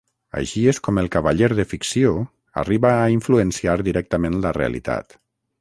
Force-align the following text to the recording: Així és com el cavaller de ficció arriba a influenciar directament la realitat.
Així 0.39 0.61
és 0.71 0.79
com 0.87 0.99
el 1.01 1.09
cavaller 1.15 1.49
de 1.59 1.65
ficció 1.75 2.15
arriba 2.63 2.95
a 3.03 3.07
influenciar 3.19 3.79
directament 3.91 4.43
la 4.49 4.59
realitat. 4.63 5.21